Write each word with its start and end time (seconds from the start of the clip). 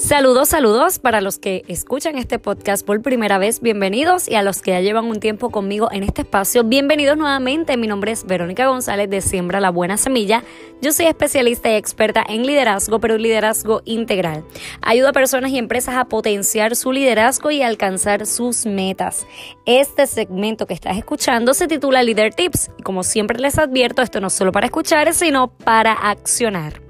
Saludos, 0.00 0.48
saludos 0.48 0.98
para 0.98 1.20
los 1.20 1.38
que 1.38 1.62
escuchan 1.68 2.16
este 2.16 2.38
podcast 2.38 2.86
por 2.86 3.02
primera 3.02 3.36
vez, 3.36 3.60
bienvenidos 3.60 4.28
y 4.28 4.34
a 4.34 4.42
los 4.42 4.62
que 4.62 4.70
ya 4.70 4.80
llevan 4.80 5.04
un 5.04 5.20
tiempo 5.20 5.50
conmigo 5.50 5.92
en 5.92 6.04
este 6.04 6.22
espacio, 6.22 6.64
bienvenidos 6.64 7.18
nuevamente. 7.18 7.76
Mi 7.76 7.86
nombre 7.86 8.10
es 8.12 8.24
Verónica 8.24 8.66
González 8.66 9.10
de 9.10 9.20
Siembra 9.20 9.60
la 9.60 9.68
Buena 9.68 9.98
Semilla. 9.98 10.42
Yo 10.80 10.92
soy 10.92 11.04
especialista 11.04 11.70
y 11.70 11.74
experta 11.74 12.24
en 12.26 12.46
liderazgo, 12.46 12.98
pero 12.98 13.16
un 13.16 13.22
liderazgo 13.22 13.82
integral. 13.84 14.42
Ayudo 14.80 15.10
a 15.10 15.12
personas 15.12 15.50
y 15.50 15.58
empresas 15.58 15.96
a 15.96 16.06
potenciar 16.06 16.76
su 16.76 16.92
liderazgo 16.92 17.50
y 17.50 17.60
alcanzar 17.60 18.24
sus 18.24 18.64
metas. 18.64 19.26
Este 19.66 20.06
segmento 20.06 20.66
que 20.66 20.72
estás 20.72 20.96
escuchando 20.96 21.52
se 21.52 21.68
titula 21.68 22.02
Leader 22.02 22.32
Tips 22.32 22.70
y 22.78 22.82
como 22.82 23.02
siempre 23.02 23.38
les 23.38 23.58
advierto, 23.58 24.00
esto 24.00 24.18
no 24.22 24.28
es 24.28 24.32
solo 24.32 24.50
para 24.50 24.64
escuchar, 24.64 25.12
sino 25.12 25.48
para 25.48 25.92
accionar. 25.92 26.89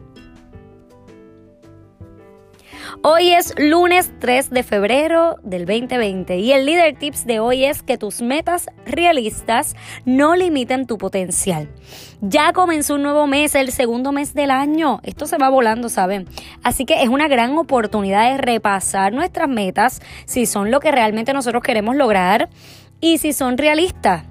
Hoy 3.03 3.33
es 3.33 3.55
lunes 3.57 4.13
3 4.19 4.51
de 4.51 4.63
febrero 4.63 5.37
del 5.43 5.65
2020 5.65 6.39
y 6.39 6.53
el 6.53 6.67
líder 6.67 6.97
tips 6.99 7.25
de 7.25 7.41
hoy 7.41 7.65
es 7.65 7.83
que 7.83 7.97
tus 7.97 8.21
metas 8.21 8.67
realistas 8.85 9.77
no 10.05 10.35
limiten 10.35 10.87
tu 10.87 10.99
potencial. 10.99 11.69
Ya 12.21 12.53
comenzó 12.53 12.97
un 12.97 13.03
nuevo 13.03 13.27
mes, 13.27 13.55
el 13.55 13.73
segundo 13.73 14.13
mes 14.13 14.35
del 14.35 14.51
año. 14.51 15.01
Esto 15.03 15.27
se 15.27 15.39
va 15.39 15.49
volando, 15.49 15.89
¿saben? 15.89 16.27
Así 16.63 16.85
que 16.85 17.03
es 17.03 17.09
una 17.09 17.29
gran 17.29 17.57
oportunidad 17.57 18.33
de 18.33 18.39
repasar 18.39 19.13
nuestras 19.13 19.49
metas, 19.49 20.03
si 20.27 20.45
son 20.47 20.71
lo 20.71 20.81
que 20.81 20.91
realmente 20.91 21.33
nosotros 21.33 21.63
queremos 21.63 21.97
lograr 21.97 22.51
y 23.01 23.19
si 23.19 23.33
son 23.33 23.57
realistas. 23.57 24.30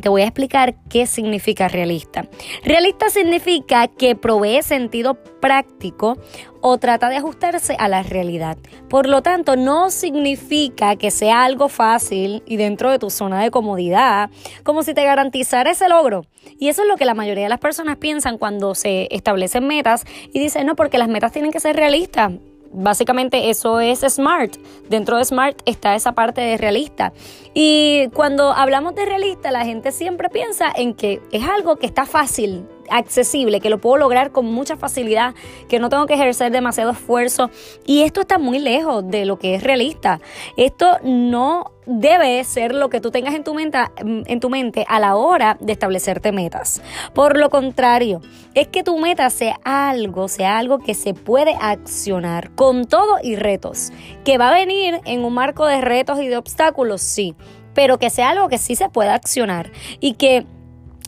Te 0.00 0.08
voy 0.08 0.22
a 0.22 0.26
explicar 0.26 0.74
qué 0.88 1.06
significa 1.06 1.68
realista. 1.68 2.28
Realista 2.62 3.10
significa 3.10 3.88
que 3.88 4.14
provee 4.14 4.62
sentido 4.62 5.14
práctico 5.40 6.16
o 6.60 6.78
trata 6.78 7.08
de 7.08 7.16
ajustarse 7.16 7.74
a 7.78 7.88
la 7.88 8.02
realidad. 8.02 8.58
Por 8.88 9.08
lo 9.08 9.22
tanto, 9.22 9.56
no 9.56 9.90
significa 9.90 10.96
que 10.96 11.10
sea 11.10 11.44
algo 11.44 11.68
fácil 11.68 12.42
y 12.46 12.56
dentro 12.56 12.90
de 12.90 12.98
tu 12.98 13.10
zona 13.10 13.42
de 13.42 13.50
comodidad, 13.50 14.30
como 14.62 14.82
si 14.82 14.94
te 14.94 15.04
garantizara 15.04 15.70
ese 15.70 15.88
logro. 15.88 16.26
Y 16.58 16.68
eso 16.68 16.82
es 16.82 16.88
lo 16.88 16.96
que 16.96 17.04
la 17.04 17.14
mayoría 17.14 17.44
de 17.44 17.50
las 17.50 17.58
personas 17.58 17.96
piensan 17.96 18.38
cuando 18.38 18.74
se 18.74 19.08
establecen 19.10 19.66
metas 19.66 20.04
y 20.32 20.38
dicen, 20.38 20.66
no, 20.66 20.76
porque 20.76 20.98
las 20.98 21.08
metas 21.08 21.32
tienen 21.32 21.50
que 21.50 21.60
ser 21.60 21.76
realistas 21.76 22.32
básicamente 22.72 23.50
eso 23.50 23.80
es 23.80 24.00
SMART. 24.00 24.56
Dentro 24.88 25.16
de 25.16 25.24
SMART 25.24 25.60
está 25.64 25.94
esa 25.94 26.12
parte 26.12 26.40
de 26.40 26.56
realista. 26.56 27.12
Y 27.54 28.08
cuando 28.14 28.52
hablamos 28.52 28.94
de 28.94 29.04
realista, 29.04 29.50
la 29.50 29.64
gente 29.64 29.92
siempre 29.92 30.28
piensa 30.28 30.72
en 30.74 30.94
que 30.94 31.20
es 31.32 31.44
algo 31.48 31.76
que 31.76 31.86
está 31.86 32.06
fácil, 32.06 32.64
accesible, 32.90 33.60
que 33.60 33.70
lo 33.70 33.78
puedo 33.78 33.96
lograr 33.96 34.32
con 34.32 34.46
mucha 34.46 34.76
facilidad, 34.76 35.34
que 35.68 35.78
no 35.78 35.88
tengo 35.88 36.06
que 36.06 36.14
ejercer 36.14 36.52
demasiado 36.52 36.90
esfuerzo. 36.90 37.50
Y 37.86 38.02
esto 38.02 38.20
está 38.20 38.38
muy 38.38 38.58
lejos 38.58 39.08
de 39.08 39.24
lo 39.24 39.38
que 39.38 39.54
es 39.54 39.62
realista. 39.62 40.20
Esto 40.56 40.98
no 41.02 41.72
debe 41.86 42.42
ser 42.44 42.74
lo 42.74 42.88
que 42.88 43.00
tú 43.00 43.10
tengas 43.10 43.34
en 43.34 43.42
tu, 43.42 43.54
mente, 43.54 43.78
en 43.96 44.40
tu 44.40 44.48
mente 44.48 44.84
a 44.88 45.00
la 45.00 45.16
hora 45.16 45.56
de 45.60 45.72
establecerte 45.72 46.30
metas. 46.30 46.82
Por 47.14 47.36
lo 47.36 47.50
contrario, 47.50 48.20
es 48.54 48.68
que 48.68 48.82
tu 48.82 48.98
meta 48.98 49.28
sea 49.30 49.58
algo, 49.64 50.28
sea 50.28 50.58
algo 50.58 50.78
que 50.78 50.94
se 50.94 51.14
puede 51.14 51.56
accionar 51.60 52.54
con 52.54 52.84
todo 52.84 53.16
y 53.22 53.36
retos, 53.36 53.92
que 54.24 54.38
va 54.38 54.50
a 54.50 54.54
venir 54.54 55.00
en 55.04 55.24
un 55.24 55.34
marco 55.34 55.66
de 55.66 55.80
retos 55.80 56.20
y 56.20 56.28
de 56.28 56.36
obstáculos, 56.36 57.02
sí, 57.02 57.34
pero 57.74 57.98
que 57.98 58.10
sea 58.10 58.30
algo 58.30 58.48
que 58.48 58.58
sí 58.58 58.76
se 58.76 58.88
pueda 58.88 59.14
accionar 59.14 59.70
y 60.00 60.14
que 60.14 60.46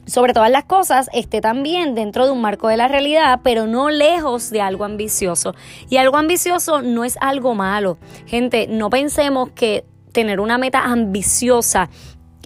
sobre 0.07 0.33
todas 0.33 0.51
las 0.51 0.65
cosas 0.65 1.09
esté 1.13 1.41
también 1.41 1.95
dentro 1.95 2.27
de 2.27 2.33
un 2.33 2.41
marco 2.41 2.69
de 2.69 2.77
la 2.77 2.89
realidad, 2.89 3.41
pero 3.43 3.67
no 3.67 3.91
lejos 3.91 4.51
de 4.51 4.61
algo 4.61 4.85
ambicioso. 4.85 5.55
Y 5.89 5.97
algo 5.97 6.17
ambicioso 6.17 6.83
no 6.83 7.05
es 7.05 7.17
algo 7.21 7.55
malo. 7.55 7.99
Gente, 8.27 8.67
no 8.69 8.91
pensemos 8.91 9.51
que 9.51 9.85
tener 10.13 10.41
una 10.41 10.59
meta 10.59 10.85
ambiciosa, 10.85 11.89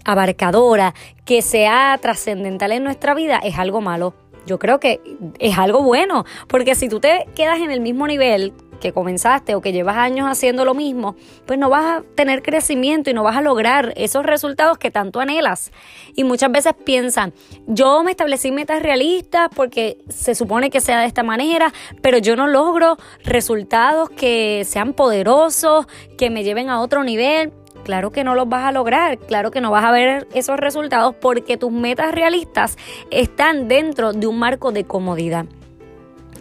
abarcadora, 0.04 0.94
que 1.24 1.42
sea 1.42 1.98
trascendental 2.00 2.72
en 2.72 2.84
nuestra 2.84 3.14
vida 3.14 3.38
es 3.42 3.58
algo 3.58 3.80
malo. 3.80 4.14
Yo 4.46 4.60
creo 4.60 4.78
que 4.78 5.00
es 5.40 5.58
algo 5.58 5.82
bueno, 5.82 6.24
porque 6.46 6.76
si 6.76 6.88
tú 6.88 7.00
te 7.00 7.26
quedas 7.34 7.58
en 7.58 7.72
el 7.72 7.80
mismo 7.80 8.06
nivel 8.06 8.52
que 8.80 8.92
comenzaste 8.92 9.54
o 9.54 9.60
que 9.60 9.72
llevas 9.72 9.96
años 9.96 10.28
haciendo 10.28 10.64
lo 10.64 10.74
mismo, 10.74 11.16
pues 11.46 11.58
no 11.58 11.70
vas 11.70 11.84
a 11.84 12.02
tener 12.14 12.42
crecimiento 12.42 13.10
y 13.10 13.14
no 13.14 13.22
vas 13.22 13.36
a 13.36 13.40
lograr 13.40 13.92
esos 13.96 14.24
resultados 14.24 14.78
que 14.78 14.90
tanto 14.90 15.20
anhelas. 15.20 15.72
Y 16.14 16.24
muchas 16.24 16.50
veces 16.50 16.74
piensan, 16.84 17.32
yo 17.66 18.02
me 18.02 18.12
establecí 18.12 18.50
metas 18.52 18.82
realistas 18.82 19.48
porque 19.54 19.98
se 20.08 20.34
supone 20.34 20.70
que 20.70 20.80
sea 20.80 21.00
de 21.00 21.06
esta 21.06 21.22
manera, 21.22 21.72
pero 22.02 22.18
yo 22.18 22.36
no 22.36 22.46
logro 22.46 22.96
resultados 23.24 24.10
que 24.10 24.64
sean 24.64 24.92
poderosos, 24.92 25.86
que 26.18 26.30
me 26.30 26.44
lleven 26.44 26.70
a 26.70 26.80
otro 26.80 27.04
nivel. 27.04 27.52
Claro 27.84 28.10
que 28.10 28.24
no 28.24 28.34
los 28.34 28.48
vas 28.48 28.64
a 28.64 28.72
lograr, 28.72 29.16
claro 29.16 29.52
que 29.52 29.60
no 29.60 29.70
vas 29.70 29.84
a 29.84 29.92
ver 29.92 30.26
esos 30.34 30.56
resultados 30.56 31.14
porque 31.20 31.56
tus 31.56 31.70
metas 31.70 32.12
realistas 32.12 32.76
están 33.12 33.68
dentro 33.68 34.12
de 34.12 34.26
un 34.26 34.40
marco 34.40 34.72
de 34.72 34.82
comodidad 34.82 35.46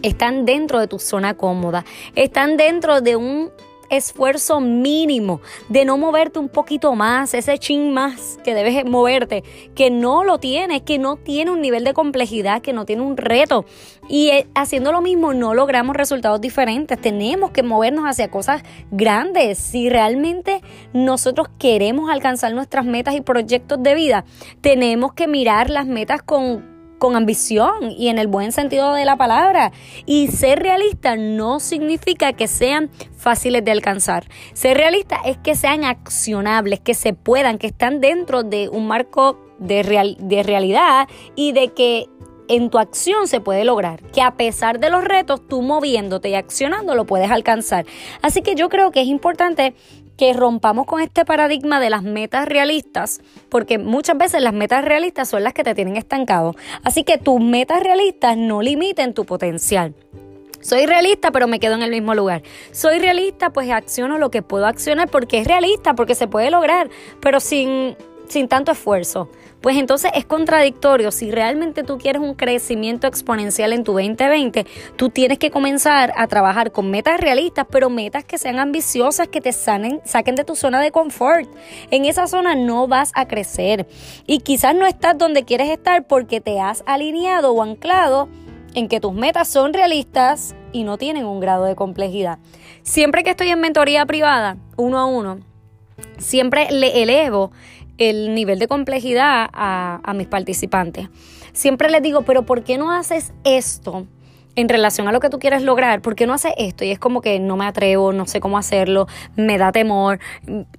están 0.08 0.44
dentro 0.44 0.80
de 0.80 0.86
tu 0.86 0.98
zona 0.98 1.34
cómoda, 1.34 1.84
están 2.14 2.56
dentro 2.56 3.00
de 3.00 3.16
un 3.16 3.50
esfuerzo 3.90 4.60
mínimo 4.60 5.40
de 5.68 5.84
no 5.84 5.96
moverte 5.96 6.38
un 6.38 6.48
poquito 6.48 6.94
más, 6.94 7.34
ese 7.34 7.58
chin 7.58 7.92
más 7.92 8.38
que 8.44 8.54
debes 8.54 8.84
moverte, 8.84 9.44
que 9.74 9.90
no 9.90 10.24
lo 10.24 10.38
tienes, 10.38 10.82
que 10.82 10.98
no 10.98 11.16
tiene 11.16 11.50
un 11.50 11.60
nivel 11.60 11.84
de 11.84 11.94
complejidad, 11.94 12.62
que 12.62 12.72
no 12.72 12.84
tiene 12.84 13.02
un 13.02 13.16
reto. 13.16 13.64
Y 14.08 14.30
eh, 14.30 14.48
haciendo 14.54 14.92
lo 14.92 15.00
mismo 15.00 15.34
no 15.34 15.54
logramos 15.54 15.96
resultados 15.96 16.40
diferentes. 16.40 17.00
Tenemos 17.00 17.50
que 17.50 17.62
movernos 17.62 18.04
hacia 18.04 18.30
cosas 18.30 18.62
grandes. 18.90 19.58
Si 19.58 19.88
realmente 19.88 20.62
nosotros 20.92 21.48
queremos 21.58 22.10
alcanzar 22.10 22.52
nuestras 22.54 22.84
metas 22.84 23.14
y 23.14 23.20
proyectos 23.20 23.82
de 23.82 23.94
vida, 23.94 24.24
tenemos 24.60 25.12
que 25.14 25.26
mirar 25.26 25.70
las 25.70 25.86
metas 25.86 26.22
con 26.22 26.75
con 26.98 27.16
ambición 27.16 27.90
y 27.90 28.08
en 28.08 28.18
el 28.18 28.26
buen 28.26 28.52
sentido 28.52 28.94
de 28.94 29.04
la 29.04 29.16
palabra. 29.16 29.72
Y 30.04 30.28
ser 30.28 30.60
realista 30.60 31.16
no 31.16 31.60
significa 31.60 32.32
que 32.32 32.48
sean 32.48 32.90
fáciles 33.16 33.64
de 33.64 33.70
alcanzar. 33.70 34.26
Ser 34.52 34.76
realista 34.76 35.16
es 35.24 35.36
que 35.38 35.54
sean 35.54 35.84
accionables, 35.84 36.80
que 36.80 36.94
se 36.94 37.12
puedan, 37.12 37.58
que 37.58 37.68
están 37.68 38.00
dentro 38.00 38.42
de 38.42 38.68
un 38.68 38.86
marco 38.86 39.38
de, 39.58 39.82
real, 39.82 40.16
de 40.20 40.42
realidad 40.42 41.08
y 41.34 41.52
de 41.52 41.68
que 41.68 42.06
en 42.48 42.70
tu 42.70 42.78
acción 42.78 43.26
se 43.26 43.40
puede 43.40 43.64
lograr, 43.64 44.02
que 44.12 44.22
a 44.22 44.36
pesar 44.36 44.78
de 44.78 44.90
los 44.90 45.04
retos, 45.04 45.46
tú 45.48 45.62
moviéndote 45.62 46.28
y 46.28 46.34
accionando 46.34 46.94
lo 46.94 47.04
puedes 47.04 47.30
alcanzar. 47.30 47.86
Así 48.22 48.42
que 48.42 48.54
yo 48.54 48.68
creo 48.68 48.90
que 48.92 49.00
es 49.00 49.08
importante 49.08 49.74
que 50.16 50.32
rompamos 50.32 50.86
con 50.86 51.00
este 51.00 51.24
paradigma 51.24 51.80
de 51.80 51.90
las 51.90 52.02
metas 52.02 52.46
realistas, 52.46 53.20
porque 53.48 53.78
muchas 53.78 54.16
veces 54.16 54.42
las 54.42 54.52
metas 54.52 54.84
realistas 54.84 55.28
son 55.28 55.44
las 55.44 55.52
que 55.52 55.64
te 55.64 55.74
tienen 55.74 55.96
estancado. 55.96 56.54
Así 56.82 57.04
que 57.04 57.18
tus 57.18 57.40
metas 57.40 57.82
realistas 57.82 58.36
no 58.36 58.62
limiten 58.62 59.14
tu 59.14 59.24
potencial. 59.24 59.94
Soy 60.60 60.86
realista, 60.86 61.30
pero 61.30 61.46
me 61.46 61.60
quedo 61.60 61.74
en 61.74 61.82
el 61.82 61.90
mismo 61.90 62.14
lugar. 62.14 62.42
Soy 62.72 62.98
realista, 62.98 63.50
pues 63.50 63.70
acciono 63.70 64.18
lo 64.18 64.30
que 64.30 64.42
puedo 64.42 64.66
accionar 64.66 65.08
porque 65.08 65.38
es 65.38 65.46
realista, 65.46 65.94
porque 65.94 66.14
se 66.14 66.26
puede 66.26 66.50
lograr, 66.50 66.90
pero 67.20 67.38
sin, 67.38 67.96
sin 68.28 68.48
tanto 68.48 68.72
esfuerzo. 68.72 69.28
Pues 69.60 69.76
entonces 69.76 70.10
es 70.14 70.24
contradictorio. 70.24 71.10
Si 71.10 71.30
realmente 71.30 71.82
tú 71.82 71.98
quieres 71.98 72.22
un 72.22 72.34
crecimiento 72.34 73.06
exponencial 73.06 73.72
en 73.72 73.84
tu 73.84 73.92
2020, 73.92 74.66
tú 74.96 75.10
tienes 75.10 75.38
que 75.38 75.50
comenzar 75.50 76.12
a 76.16 76.26
trabajar 76.26 76.72
con 76.72 76.90
metas 76.90 77.20
realistas, 77.20 77.66
pero 77.70 77.90
metas 77.90 78.24
que 78.24 78.38
sean 78.38 78.58
ambiciosas, 78.58 79.28
que 79.28 79.40
te 79.40 79.52
saquen 79.52 80.34
de 80.36 80.44
tu 80.44 80.54
zona 80.54 80.80
de 80.80 80.92
confort. 80.92 81.48
En 81.90 82.04
esa 82.04 82.26
zona 82.26 82.54
no 82.54 82.86
vas 82.86 83.10
a 83.14 83.26
crecer. 83.26 83.88
Y 84.26 84.40
quizás 84.40 84.74
no 84.74 84.86
estás 84.86 85.18
donde 85.18 85.44
quieres 85.44 85.70
estar 85.70 86.06
porque 86.06 86.40
te 86.40 86.60
has 86.60 86.84
alineado 86.86 87.52
o 87.52 87.62
anclado 87.62 88.28
en 88.74 88.88
que 88.88 89.00
tus 89.00 89.14
metas 89.14 89.48
son 89.48 89.72
realistas 89.72 90.54
y 90.70 90.84
no 90.84 90.98
tienen 90.98 91.24
un 91.24 91.40
grado 91.40 91.64
de 91.64 91.74
complejidad. 91.74 92.38
Siempre 92.82 93.24
que 93.24 93.30
estoy 93.30 93.48
en 93.48 93.60
mentoría 93.60 94.04
privada, 94.04 94.58
uno 94.76 94.98
a 94.98 95.06
uno, 95.06 95.40
siempre 96.18 96.70
le 96.70 97.02
elevo 97.02 97.50
el 97.98 98.34
nivel 98.34 98.58
de 98.58 98.68
complejidad 98.68 99.48
a, 99.52 100.12
mis 100.14 100.26
participantes. 100.26 101.08
Siempre 101.52 101.90
les 101.90 102.02
digo, 102.02 102.22
pero 102.22 102.44
¿por 102.44 102.62
qué 102.62 102.78
no 102.78 102.90
haces 102.90 103.32
esto? 103.44 104.06
en 104.58 104.70
relación 104.70 105.06
a 105.06 105.12
lo 105.12 105.20
que 105.20 105.28
tú 105.28 105.38
quieres 105.38 105.60
lograr, 105.60 106.00
¿por 106.00 106.14
qué 106.14 106.26
no 106.26 106.32
haces 106.32 106.54
esto? 106.56 106.82
Y 106.82 106.90
es 106.90 106.98
como 106.98 107.20
que 107.20 107.38
no 107.38 107.58
me 107.58 107.66
atrevo, 107.66 108.14
no 108.14 108.26
sé 108.26 108.40
cómo 108.40 108.56
hacerlo, 108.56 109.06
me 109.36 109.58
da 109.58 109.70
temor 109.70 110.18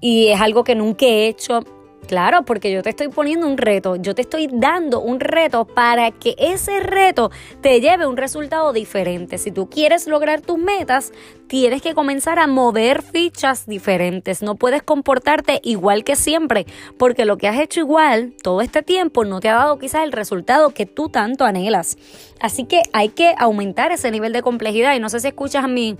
y 0.01 0.29
es 0.29 0.41
algo 0.41 0.63
que 0.63 0.73
nunca 0.73 1.05
he 1.05 1.27
hecho. 1.27 1.59
Claro, 2.07 2.43
porque 2.43 2.71
yo 2.71 2.83
te 2.83 2.89
estoy 2.89 3.09
poniendo 3.09 3.45
un 3.45 3.57
reto, 3.57 3.97
yo 3.97 4.15
te 4.15 4.21
estoy 4.21 4.47
dando 4.49 5.01
un 5.01 5.19
reto 5.19 5.65
para 5.65 6.11
que 6.11 6.35
ese 6.37 6.79
reto 6.79 7.31
te 7.61 7.81
lleve 7.81 8.05
a 8.05 8.07
un 8.07 8.15
resultado 8.15 8.71
diferente. 8.71 9.37
Si 9.37 9.51
tú 9.51 9.69
quieres 9.69 10.07
lograr 10.07 10.39
tus 10.39 10.57
metas, 10.57 11.11
tienes 11.47 11.81
que 11.81 11.93
comenzar 11.93 12.39
a 12.39 12.47
mover 12.47 13.01
fichas 13.01 13.65
diferentes. 13.67 14.41
No 14.41 14.55
puedes 14.55 14.83
comportarte 14.83 15.59
igual 15.63 16.05
que 16.05 16.15
siempre, 16.15 16.65
porque 16.97 17.25
lo 17.25 17.37
que 17.37 17.49
has 17.49 17.59
hecho 17.59 17.81
igual 17.81 18.33
todo 18.41 18.61
este 18.61 18.83
tiempo 18.83 19.25
no 19.25 19.41
te 19.41 19.49
ha 19.49 19.55
dado 19.55 19.77
quizás 19.77 20.05
el 20.05 20.13
resultado 20.13 20.69
que 20.69 20.85
tú 20.85 21.09
tanto 21.09 21.43
anhelas. 21.43 21.97
Así 22.39 22.63
que 22.63 22.83
hay 22.93 23.09
que 23.09 23.35
aumentar 23.37 23.91
ese 23.91 24.11
nivel 24.11 24.31
de 24.31 24.41
complejidad 24.41 24.95
y 24.95 25.01
no 25.01 25.09
sé 25.09 25.19
si 25.19 25.27
escuchas 25.27 25.65
a 25.65 25.67
mí 25.67 25.97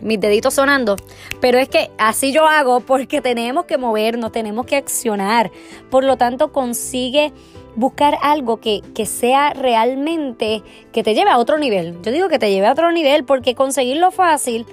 mis 0.00 0.20
deditos 0.20 0.54
sonando, 0.54 0.96
pero 1.40 1.58
es 1.58 1.68
que 1.68 1.90
así 1.98 2.32
yo 2.32 2.46
hago 2.46 2.80
porque 2.80 3.20
tenemos 3.20 3.64
que 3.64 3.78
movernos, 3.78 4.32
tenemos 4.32 4.66
que 4.66 4.76
accionar. 4.76 5.50
Por 5.90 6.04
lo 6.04 6.16
tanto, 6.16 6.52
consigue 6.52 7.32
buscar 7.76 8.18
algo 8.22 8.60
que, 8.60 8.82
que, 8.94 9.06
sea 9.06 9.52
realmente 9.52 10.62
que 10.92 11.02
te 11.02 11.14
lleve 11.14 11.30
a 11.30 11.38
otro 11.38 11.58
nivel. 11.58 11.96
Yo 12.02 12.12
digo 12.12 12.28
que 12.28 12.38
te 12.38 12.50
lleve 12.50 12.66
a 12.66 12.72
otro 12.72 12.90
nivel 12.92 13.24
porque 13.24 13.54
conseguirlo 13.54 14.10
fácil 14.10 14.66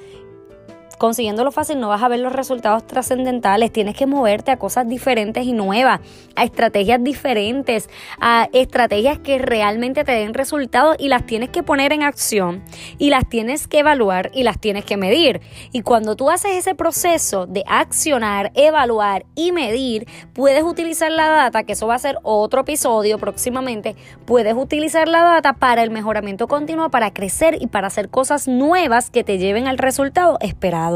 consiguiéndolo 0.97 1.51
fácil 1.51 1.79
no 1.79 1.89
vas 1.89 2.01
a 2.01 2.07
ver 2.07 2.19
los 2.19 2.33
resultados 2.33 2.85
trascendentales. 2.85 3.71
Tienes 3.71 3.95
que 3.95 4.05
moverte 4.05 4.51
a 4.51 4.57
cosas 4.57 4.87
diferentes 4.87 5.45
y 5.45 5.53
nuevas, 5.53 5.99
a 6.35 6.43
estrategias 6.43 7.03
diferentes, 7.03 7.89
a 8.19 8.49
estrategias 8.53 9.19
que 9.19 9.37
realmente 9.37 10.03
te 10.03 10.11
den 10.13 10.33
resultados 10.33 10.95
y 10.99 11.09
las 11.09 11.25
tienes 11.25 11.49
que 11.49 11.63
poner 11.63 11.93
en 11.93 12.03
acción 12.03 12.63
y 12.97 13.09
las 13.09 13.27
tienes 13.29 13.67
que 13.67 13.79
evaluar 13.79 14.31
y 14.33 14.43
las 14.43 14.59
tienes 14.59 14.85
que 14.85 14.97
medir. 14.97 15.41
Y 15.71 15.81
cuando 15.81 16.15
tú 16.15 16.29
haces 16.29 16.53
ese 16.53 16.75
proceso 16.75 17.45
de 17.45 17.63
accionar, 17.67 18.51
evaluar 18.55 19.25
y 19.35 19.51
medir, 19.51 20.07
puedes 20.33 20.63
utilizar 20.63 21.11
la 21.11 21.29
data, 21.29 21.63
que 21.63 21.73
eso 21.73 21.87
va 21.87 21.95
a 21.95 21.99
ser 21.99 22.17
otro 22.23 22.61
episodio 22.61 23.17
próximamente, 23.17 23.95
puedes 24.25 24.55
utilizar 24.55 25.07
la 25.07 25.23
data 25.23 25.53
para 25.53 25.83
el 25.83 25.91
mejoramiento 25.91 26.47
continuo, 26.47 26.89
para 26.89 27.13
crecer 27.13 27.57
y 27.61 27.67
para 27.67 27.87
hacer 27.87 28.09
cosas 28.09 28.47
nuevas 28.47 29.09
que 29.09 29.23
te 29.23 29.37
lleven 29.37 29.67
al 29.67 29.77
resultado 29.77 30.37
esperado. 30.41 30.86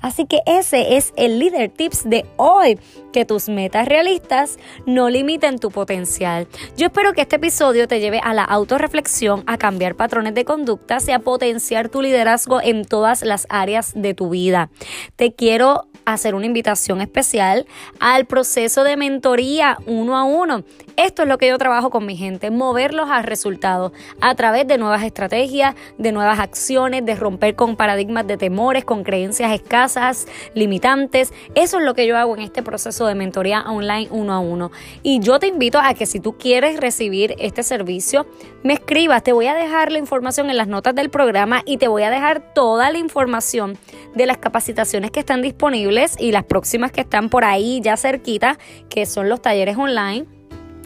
Así 0.00 0.24
que 0.24 0.40
ese 0.46 0.96
es 0.96 1.12
el 1.16 1.38
líder 1.38 1.70
tips 1.70 2.08
de 2.08 2.24
hoy, 2.36 2.78
que 3.12 3.24
tus 3.24 3.48
metas 3.48 3.86
realistas 3.86 4.58
no 4.86 5.10
limiten 5.10 5.58
tu 5.58 5.70
potencial. 5.70 6.48
Yo 6.76 6.86
espero 6.86 7.12
que 7.12 7.22
este 7.22 7.36
episodio 7.36 7.86
te 7.86 8.00
lleve 8.00 8.20
a 8.22 8.32
la 8.32 8.44
autorreflexión, 8.44 9.42
a 9.46 9.58
cambiar 9.58 9.96
patrones 9.96 10.34
de 10.34 10.44
conductas 10.44 11.06
y 11.08 11.12
a 11.12 11.18
potenciar 11.18 11.88
tu 11.88 12.02
liderazgo 12.02 12.60
en 12.62 12.84
todas 12.84 13.22
las 13.22 13.46
áreas 13.50 13.92
de 13.94 14.14
tu 14.14 14.30
vida. 14.30 14.70
Te 15.16 15.34
quiero 15.34 15.86
hacer 16.04 16.34
una 16.34 16.46
invitación 16.46 17.00
especial 17.00 17.66
al 18.00 18.24
proceso 18.24 18.84
de 18.84 18.96
mentoría 18.96 19.78
uno 19.86 20.16
a 20.16 20.24
uno. 20.24 20.64
Esto 20.96 21.22
es 21.22 21.28
lo 21.28 21.38
que 21.38 21.48
yo 21.48 21.58
trabajo 21.58 21.90
con 21.90 22.06
mi 22.06 22.16
gente, 22.16 22.50
moverlos 22.50 23.10
a 23.10 23.22
resultados 23.22 23.92
a 24.20 24.34
través 24.34 24.66
de 24.66 24.78
nuevas 24.78 25.02
estrategias, 25.02 25.74
de 25.98 26.12
nuevas 26.12 26.38
acciones, 26.38 27.04
de 27.04 27.14
romper 27.14 27.54
con 27.54 27.76
paradigmas 27.76 28.26
de 28.26 28.36
temores, 28.36 28.84
con 28.84 29.04
creencias 29.04 29.19
escasas, 29.28 30.26
limitantes. 30.54 31.32
Eso 31.54 31.78
es 31.78 31.84
lo 31.84 31.94
que 31.94 32.06
yo 32.06 32.16
hago 32.16 32.34
en 32.36 32.42
este 32.42 32.62
proceso 32.62 33.06
de 33.06 33.14
mentoría 33.14 33.62
online 33.62 34.08
uno 34.10 34.32
a 34.32 34.40
uno. 34.40 34.70
Y 35.02 35.20
yo 35.20 35.38
te 35.38 35.46
invito 35.46 35.78
a 35.78 35.94
que 35.94 36.06
si 36.06 36.20
tú 36.20 36.36
quieres 36.38 36.80
recibir 36.80 37.34
este 37.38 37.62
servicio, 37.62 38.26
me 38.62 38.74
escribas. 38.74 39.22
Te 39.22 39.32
voy 39.32 39.46
a 39.46 39.54
dejar 39.54 39.92
la 39.92 39.98
información 39.98 40.50
en 40.50 40.56
las 40.56 40.68
notas 40.68 40.94
del 40.94 41.10
programa 41.10 41.62
y 41.64 41.76
te 41.76 41.88
voy 41.88 42.02
a 42.02 42.10
dejar 42.10 42.54
toda 42.54 42.90
la 42.90 42.98
información 42.98 43.76
de 44.14 44.26
las 44.26 44.38
capacitaciones 44.38 45.10
que 45.10 45.20
están 45.20 45.42
disponibles 45.42 46.16
y 46.18 46.32
las 46.32 46.44
próximas 46.44 46.92
que 46.92 47.02
están 47.02 47.28
por 47.28 47.44
ahí 47.44 47.80
ya 47.82 47.96
cerquita, 47.96 48.58
que 48.88 49.06
son 49.06 49.28
los 49.28 49.42
talleres 49.42 49.76
online 49.76 50.39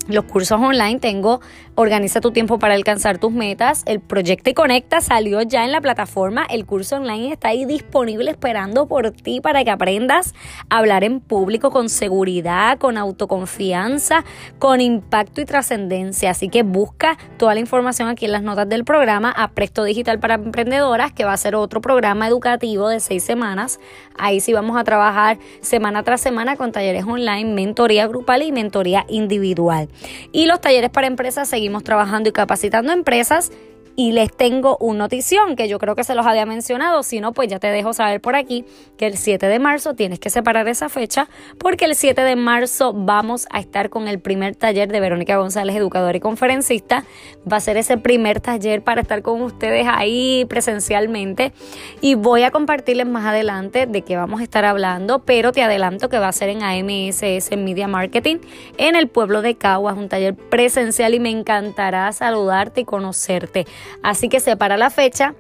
los 0.09 0.25
cursos 0.25 0.61
online 0.61 1.01
tengo 1.01 1.41
Organiza 1.77 2.21
tu 2.21 2.31
tiempo 2.31 2.61
para 2.61 2.75
alcanzar 2.75 3.19
tus 3.19 3.33
metas. 3.33 3.83
El 3.87 3.99
Proyecto 3.99 4.49
y 4.49 4.55
Conecta 4.55 5.01
salió 5.01 5.43
ya 5.43 5.65
en 5.65 5.73
la 5.73 5.81
plataforma. 5.81 6.47
El 6.49 6.67
curso 6.67 6.97
online 6.97 7.33
está 7.33 7.49
ahí 7.49 7.65
disponible 7.65 8.31
esperando 8.31 8.87
por 8.87 9.11
ti 9.11 9.41
para 9.41 9.65
que 9.65 9.73
aprendas 9.73 10.35
a 10.71 10.79
hablar 10.79 11.03
en 11.03 11.19
público 11.19 11.73
con 11.73 11.89
seguridad, 11.89 12.79
con 12.79 12.97
autoconfianza, 12.97 14.25
con 14.61 14.81
impacto 14.81 15.41
y 15.41 15.47
trascendencia. 15.47 16.31
Así 16.31 16.49
que 16.49 16.63
busca 16.63 17.19
toda 17.39 17.55
la 17.55 17.61
información 17.61 18.09
aquí 18.09 18.27
en 18.27 18.33
las 18.33 18.45
notas 18.45 18.69
del 18.69 18.85
programa 18.85 19.33
Apresto 19.33 19.83
Digital 19.83 20.21
para 20.21 20.35
Emprendedoras, 20.35 21.13
que 21.13 21.25
va 21.25 21.33
a 21.33 21.37
ser 21.37 21.57
otro 21.57 21.81
programa 21.81 22.29
educativo 22.29 22.89
de 22.89 23.01
seis 23.01 23.25
semanas. 23.25 23.81
Ahí 24.17 24.39
sí 24.39 24.53
vamos 24.53 24.77
a 24.77 24.85
trabajar 24.85 25.39
semana 25.61 26.05
tras 26.05 26.21
semana 26.21 26.55
con 26.55 26.71
talleres 26.71 27.05
online, 27.05 27.53
mentoría 27.53 28.07
grupal 28.07 28.43
y 28.43 28.53
mentoría 28.53 29.05
individual. 29.09 29.89
Y 30.33 30.47
los 30.47 30.61
talleres 30.61 30.91
para 30.91 31.07
empresas 31.07 31.49
seguimos 31.49 31.85
trabajando 31.85 32.29
y 32.29 32.33
capacitando 32.33 32.93
empresas 32.93 33.51
y 33.97 34.13
les 34.13 34.35
tengo 34.37 34.77
una 34.81 35.05
notición 35.05 35.55
que 35.55 35.69
yo 35.69 35.79
creo 35.79 35.95
que 35.95 36.03
se 36.03 36.15
los 36.15 36.27
había 36.27 36.47
mencionado, 36.47 37.03
si 37.03 37.21
no, 37.21 37.35
pues 37.35 37.49
ya 37.49 37.59
te 37.59 37.67
dejo 37.67 37.93
saber 37.93 38.23
por 38.23 38.37
aquí 38.37 38.65
que 38.97 39.07
el 39.07 39.19
7 39.19 39.47
de 39.49 39.59
marzo 39.59 39.93
tienes 39.93 40.19
que 40.19 40.31
separar 40.31 40.67
esa 40.67 40.89
fecha 40.89 41.29
porque 41.59 41.85
el 41.85 41.95
7 41.95 42.23
de 42.23 42.37
marzo 42.37 42.95
vamos 42.95 43.47
a 43.51 43.61
estar 43.61 43.91
con 43.91 44.09
el 44.09 44.19
primer 44.19 44.57
taller 44.57 44.91
de 44.91 45.01
Verónica 45.01 45.37
González, 45.37 45.77
educadora 45.77 46.17
y 46.17 46.21
conferencista. 46.21 47.05
Va 47.51 47.59
a 47.59 47.61
ser 47.61 47.77
ese 47.77 47.99
primer 47.99 48.41
taller 48.41 48.83
para 48.83 49.03
estar 49.03 49.21
con 49.21 49.43
ustedes 49.43 49.87
ahí 49.87 50.47
presencialmente 50.49 51.53
y 52.01 52.15
voy 52.15 52.45
a 52.45 52.51
compartirles 52.51 53.07
más 53.07 53.27
adelante 53.27 53.85
de 53.87 54.01
qué 54.01 54.17
vamos 54.17 54.41
a 54.41 54.45
estar 54.45 54.65
hablando, 54.65 55.19
pero 55.19 55.53
te 55.53 55.63
adelanto 55.63 56.09
que 56.09 56.19
va 56.19 56.29
a 56.29 56.33
ser 56.33 56.49
en 56.49 56.63
AMSS 56.63 57.57
Media 57.59 57.89
Marketing 57.89 58.39
en 58.79 58.97
el 58.97 59.09
pueblo 59.09 59.43
de 59.43 59.57
Caguas, 59.57 59.99
un 59.99 60.09
taller 60.09 60.35
presencial 60.35 61.13
y 61.13 61.21
me 61.21 61.31
encantará 61.31 62.11
saludarte 62.13 62.81
y 62.81 62.85
conocerte. 62.87 63.67
Así 64.03 64.29
que 64.29 64.41
separa 64.41 64.77
la 64.77 64.91
fecha. 64.91 65.35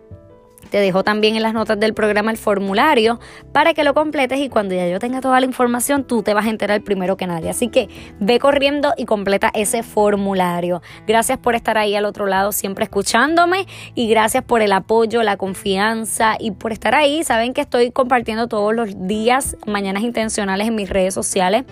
Te 0.75 0.81
dejo 0.81 1.05
también 1.05 1.37
en 1.37 1.43
las 1.43 1.55
notas 1.55 1.79
del 1.79 1.95
programa 1.95 2.33
el 2.33 2.37
formulario 2.37 3.21
para 3.53 3.75
que 3.75 3.85
lo 3.85 3.95
completes 3.95 4.41
y 4.41 4.49
cuando 4.49 4.75
ya 4.75 4.89
yo 4.89 4.99
tenga 4.99 5.21
toda 5.21 5.39
la 5.39 5.47
información 5.47 6.03
tú 6.03 6.25
te 6.25 6.35
vas 6.35 6.47
a 6.47 6.51
enterar 6.51 6.83
primero 6.83 7.17
que 7.17 7.29
nadie. 7.29 7.49
Así 7.49 7.69
que 7.69 7.89
ve 8.19 8.41
corriendo 8.41 8.93
y 8.97 9.05
completa 9.05 9.53
ese 9.55 9.85
formulario. 9.85 10.83
Gracias 11.07 11.39
por 11.39 11.55
estar 11.55 11.79
ahí 11.79 11.95
al 11.95 12.05
otro 12.05 12.27
lado 12.27 12.51
siempre 12.51 12.83
escuchándome 12.87 13.67
y 13.95 14.09
gracias 14.09 14.43
por 14.43 14.63
el 14.63 14.73
apoyo, 14.73 15.23
la 15.23 15.37
confianza 15.37 16.35
y 16.41 16.51
por 16.51 16.73
estar 16.73 16.97
ahí. 16.97 17.23
Saben 17.23 17.55
que 17.55 17.61
estoy 17.61 17.93
compartiendo 17.93 18.49
todos 18.49 18.75
los 18.75 19.07
días 19.07 19.57
mañanas 19.69 20.03
intencionales 20.03 20.67
en 20.67 20.75
mis 20.75 20.91
redes 20.91 21.15
sociales 21.15 21.63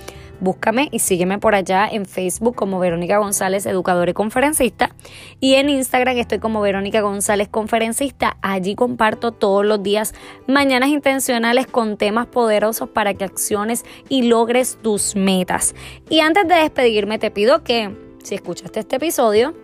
Búscame 0.43 0.89
y 0.91 0.99
sígueme 0.99 1.39
por 1.39 1.55
allá 1.55 1.87
en 1.87 2.05
Facebook 2.05 2.57
como 2.57 2.81
Verónica 2.81 3.19
González, 3.19 3.65
educadora 3.65 4.11
y 4.11 4.15
conferencista. 4.15 4.91
Y 5.39 5.55
en 5.55 5.71
Instagram 5.71 6.19
estoy 6.19 6.41
como 6.41 6.61
Verónica 6.61 7.01
González, 7.01 7.47
conferencista. 7.49 8.39
Allí 8.43 8.75
comparto 8.93 9.33
todos 9.33 9.65
los 9.65 9.83
días 9.83 10.13
mañanas 10.47 10.91
intencionales 10.91 11.67
con 11.67 11.97
temas 11.97 12.27
poderosos 12.27 12.91
para 12.91 13.15
que 13.15 13.25
acciones 13.25 13.87
y 14.11 14.25
logres 14.25 14.77
tus 14.83 15.17
metas. 15.17 15.75
Y 16.11 16.21
antes 16.21 16.47
de 16.47 16.57
despedirme, 16.57 17.19
te 17.19 17.31
pido 17.31 17.65
que 17.65 17.97
si 18.23 18.35
escuchaste 18.35 18.81
este 18.81 18.97
episodio, 18.97 19.55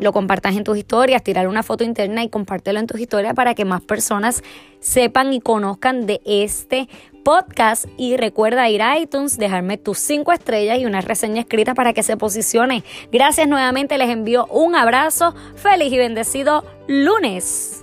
lo 0.00 0.12
compartas 0.12 0.56
en 0.56 0.62
tus 0.62 0.78
historias, 0.78 1.24
tirar 1.24 1.48
una 1.48 1.64
foto 1.64 1.82
interna 1.82 2.22
y 2.22 2.28
compártelo 2.28 2.78
en 2.78 2.86
tus 2.86 3.00
historias 3.00 3.34
para 3.34 3.54
que 3.54 3.64
más 3.64 3.82
personas 3.82 4.44
sepan 4.78 5.32
y 5.32 5.40
conozcan 5.40 6.06
de 6.06 6.20
este 6.24 6.88
podcast 7.24 7.86
y 7.96 8.16
recuerda 8.16 8.70
ir 8.70 8.80
a 8.82 8.96
iTunes, 8.96 9.38
dejarme 9.38 9.76
tus 9.76 9.98
cinco 9.98 10.32
estrellas 10.32 10.78
y 10.78 10.86
una 10.86 11.00
reseña 11.00 11.40
escrita 11.40 11.74
para 11.74 11.92
que 11.92 12.04
se 12.04 12.16
posicione. 12.16 12.84
Gracias 13.10 13.48
nuevamente, 13.48 13.98
les 13.98 14.08
envío 14.08 14.46
un 14.46 14.76
abrazo, 14.76 15.34
feliz 15.56 15.92
y 15.92 15.98
bendecido 15.98 16.64
lunes. 16.86 17.81